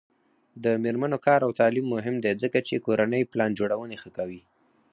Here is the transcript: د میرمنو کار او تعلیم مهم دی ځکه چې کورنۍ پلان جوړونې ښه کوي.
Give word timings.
د 0.63 0.65
میرمنو 0.83 1.17
کار 1.27 1.39
او 1.45 1.51
تعلیم 1.59 1.85
مهم 1.95 2.15
دی 2.23 2.33
ځکه 2.43 2.59
چې 2.67 2.83
کورنۍ 2.85 3.21
پلان 3.31 3.51
جوړونې 3.59 3.97
ښه 4.01 4.09
کوي. 4.17 4.41